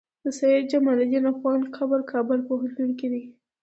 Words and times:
د 0.23 0.25
سيد 0.39 0.63
جمال 0.71 0.97
الدين 1.03 1.25
افغان 1.33 1.59
قبر 1.77 1.99
کابل 2.11 2.39
پوهنتون 2.47 2.89
کی 2.99 3.07
دی 3.13 3.23